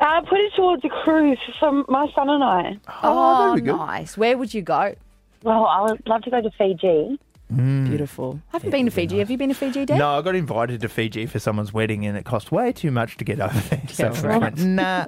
Uh, 0.00 0.20
put 0.20 0.38
it 0.38 0.52
towards 0.54 0.84
a 0.84 0.88
cruise 0.88 1.38
for 1.58 1.72
my 1.88 2.06
son 2.14 2.28
and 2.28 2.44
I. 2.44 2.78
Oh, 3.02 3.48
that'd 3.48 3.64
be 3.64 3.72
nice. 3.72 4.16
Where 4.16 4.38
would 4.38 4.54
you 4.54 4.62
go? 4.62 4.94
Well, 5.42 5.64
I 5.64 5.82
would 5.82 6.06
love 6.06 6.22
to 6.22 6.30
go 6.30 6.40
to 6.40 6.50
Fiji. 6.52 7.18
Beautiful. 7.48 8.40
I 8.52 8.56
haven't 8.56 8.70
been 8.70 8.86
to 8.86 8.90
Fiji. 8.90 9.18
Have 9.18 9.30
you 9.30 9.38
been 9.38 9.50
to 9.50 9.54
Fiji, 9.54 9.86
Dan? 9.86 9.98
No, 9.98 10.18
I 10.18 10.22
got 10.22 10.34
invited 10.34 10.80
to 10.80 10.88
Fiji 10.88 11.26
for 11.26 11.38
someone's 11.38 11.72
wedding 11.72 12.04
and 12.04 12.16
it 12.16 12.24
cost 12.24 12.50
way 12.50 12.72
too 12.72 12.90
much 12.90 13.16
to 13.18 13.24
get 13.24 13.40
over 13.40 13.58
there. 13.68 13.82
so 13.88 14.08
I 14.08 14.10
right. 14.10 14.40
went, 14.40 14.58
nah. 14.58 15.06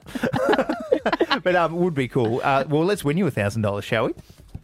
but 1.43 1.57
um, 1.57 1.75
it 1.75 1.79
would 1.79 1.95
be 1.95 2.07
cool. 2.07 2.41
Uh, 2.45 2.65
well, 2.69 2.85
let's 2.85 3.05
win 3.05 3.17
you 3.17 3.27
a 3.27 3.31
$1,000, 3.31 3.83
shall 3.83 4.07
we? 4.07 4.15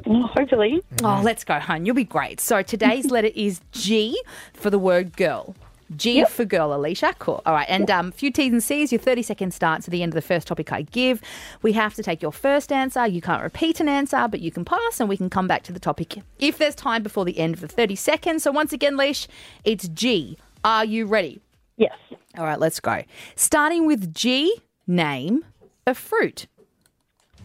Well, 0.07 0.27
hopefully. 0.27 0.83
Oh, 1.03 1.21
let's 1.25 1.45
go, 1.45 1.59
hun. 1.59 1.87
You'll 1.87 1.95
be 1.95 2.05
great. 2.05 2.41
So 2.41 2.63
today's 2.63 3.07
letter 3.11 3.31
is 3.35 3.61
G 3.73 4.21
for 4.53 4.71
the 4.71 4.79
word 4.79 5.17
girl. 5.17 5.55
G 5.97 6.25
for 6.25 6.45
girl, 6.45 6.75
Alicia. 6.75 7.15
Cool. 7.19 7.43
All 7.47 7.53
right. 7.53 7.67
And 7.69 7.91
um, 7.91 8.11
few 8.11 8.31
T's 8.31 8.53
and 8.53 8.63
C's. 8.63 8.91
Your 8.91 8.99
30 9.01 9.23
second 9.23 9.55
starts 9.55 9.87
at 9.87 9.93
the 9.93 10.03
end 10.03 10.13
of 10.13 10.15
the 10.15 10.23
first 10.27 10.47
topic 10.47 10.73
I 10.73 10.83
give. 10.83 11.21
We 11.63 11.73
have 11.73 11.95
to 11.95 12.03
take 12.03 12.23
your 12.23 12.33
first 12.33 12.73
answer. 12.73 13.07
You 13.07 13.21
can't 13.21 13.43
repeat 13.43 13.81
an 13.81 13.89
answer, 13.89 14.27
but 14.29 14.41
you 14.41 14.51
can 14.51 14.65
pass 14.65 14.99
and 14.99 15.09
we 15.09 15.17
can 15.17 15.29
come 15.31 15.47
back 15.47 15.63
to 15.65 15.73
the 15.73 15.79
topic 15.79 16.17
if 16.39 16.57
there's 16.59 16.75
time 16.75 17.03
before 17.03 17.25
the 17.25 17.39
end 17.39 17.55
of 17.55 17.61
the 17.61 17.69
30 17.69 17.95
seconds. 17.97 18.43
So 18.43 18.51
once 18.51 18.73
again, 18.73 18.97
Leash, 18.97 19.29
it's 19.65 19.87
G. 19.89 20.39
Are 20.65 20.85
you 20.87 21.05
ready? 21.07 21.41
Yes. 21.77 21.93
All 22.39 22.45
right, 22.45 22.59
let's 22.59 22.81
go. 22.81 23.03
Starting 23.37 23.87
with 23.87 24.13
G, 24.15 24.57
name 24.87 25.45
a 25.87 25.95
fruit, 25.95 26.47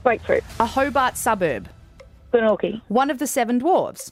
Grapefruit. 0.04 0.44
a 0.60 0.66
Hobart 0.66 1.18
suburb, 1.18 1.68
Glenorchy. 2.34 2.82
one 2.88 3.10
of 3.10 3.18
the 3.20 3.28
seven 3.28 3.60
dwarves, 3.60 4.12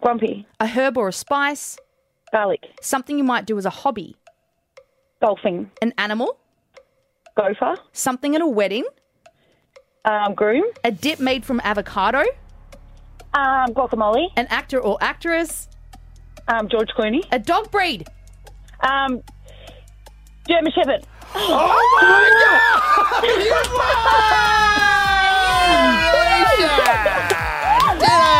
Grumpy. 0.00 0.46
a 0.60 0.66
herb 0.66 0.96
or 0.98 1.08
a 1.08 1.12
spice, 1.12 1.78
Garlic. 2.32 2.60
something 2.82 3.16
you 3.18 3.24
might 3.24 3.46
do 3.46 3.56
as 3.58 3.64
a 3.66 3.70
hobby, 3.70 4.16
Golfing. 5.22 5.70
an 5.82 5.92
animal, 5.98 6.38
Gopher. 7.36 7.76
something 7.92 8.34
at 8.34 8.40
a 8.42 8.46
wedding, 8.46 8.84
Um, 10.04 10.34
groom. 10.34 10.64
a 10.84 10.90
dip 10.90 11.20
made 11.20 11.44
from 11.44 11.60
avocado, 11.64 12.20
Um, 13.34 13.72
guacamole. 13.74 14.28
an 14.36 14.46
actor 14.50 14.78
or 14.80 14.96
actress, 15.00 15.68
Um, 16.48 16.68
George 16.68 16.88
Clooney. 16.96 17.22
a 17.32 17.38
dog 17.38 17.70
breed. 17.70 18.06
Um, 18.80 19.22
German 20.48 20.72
Shepherd. 20.72 21.04
Alicia! 26.78 28.38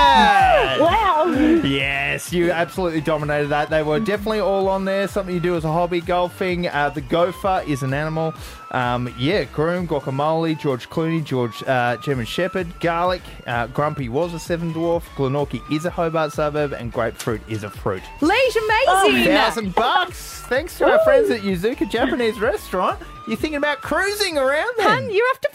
Wow. 0.80 1.24
Yes, 1.64 2.32
you 2.32 2.46
you 2.46 2.52
absolutely 2.52 3.00
dominated 3.00 3.48
that. 3.48 3.68
They 3.68 3.82
were 3.82 4.00
definitely 4.00 4.40
all 4.40 4.68
on 4.68 4.84
there. 4.84 5.06
Something 5.08 5.34
you 5.34 5.40
do 5.40 5.56
as 5.56 5.64
a 5.64 5.72
hobby, 5.72 6.00
golfing. 6.00 6.66
Uh, 6.68 6.88
the 6.88 7.00
gopher 7.02 7.62
is 7.66 7.82
an 7.82 7.92
animal. 7.92 8.32
Um, 8.70 9.12
yeah, 9.18 9.44
groom, 9.44 9.86
guacamole, 9.88 10.58
George 10.58 10.88
Clooney, 10.88 11.24
George 11.24 11.62
uh, 11.66 11.96
German 11.98 12.26
Shepherd, 12.26 12.80
garlic. 12.80 13.22
Uh, 13.46 13.66
Grumpy 13.66 14.08
was 14.08 14.34
a 14.34 14.38
seven 14.38 14.72
dwarf. 14.72 15.02
Glenorchy 15.16 15.60
is 15.72 15.84
a 15.84 15.90
Hobart 15.90 16.32
suburb, 16.32 16.72
and 16.72 16.92
grapefruit 16.92 17.40
is 17.48 17.64
a 17.64 17.70
fruit. 17.70 18.02
Leish, 18.20 18.56
amazing. 18.56 19.24
Thousand 19.24 19.74
bucks. 19.74 20.40
Thanks 20.42 20.78
to 20.78 20.90
our 20.90 21.02
friends 21.04 21.30
at 21.30 21.40
Yuzuka 21.40 21.90
Japanese 21.90 22.38
Restaurant. 22.40 22.98
You're 23.26 23.36
thinking 23.36 23.56
about 23.56 23.82
cruising 23.82 24.38
around 24.38 24.72
then? 24.78 24.88
Hun, 24.88 25.10
you're 25.10 25.26
off 25.28 25.40
to 25.42 25.50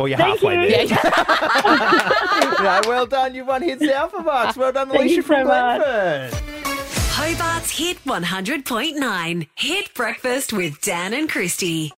or 0.00 0.08
you're 0.08 0.18
Thank 0.18 0.40
halfway 0.40 0.54
you. 0.64 0.88
there. 0.88 2.10
No, 2.60 2.80
well 2.86 3.06
done. 3.06 3.34
You've 3.34 3.46
won 3.46 3.62
Hits 3.62 3.82
Alphabucks. 3.82 4.56
Well 4.56 4.72
done, 4.72 4.88
Thank 4.88 5.00
Alicia 5.00 5.14
you 5.16 5.22
from 5.22 5.42
so 5.42 5.48
much. 5.48 5.80
Glenfern. 5.82 6.30
Hobart's 7.12 7.70
Hit 7.70 8.02
100.9. 8.04 9.46
Hit 9.54 9.94
Breakfast 9.94 10.52
with 10.52 10.80
Dan 10.82 11.14
and 11.14 11.28
Christy. 11.28 11.88